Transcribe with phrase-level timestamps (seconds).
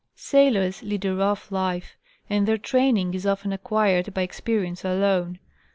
[0.15, 1.95] Sailors lead'a rough life,
[2.27, 5.37] and their train ing is often acquired by experience alone.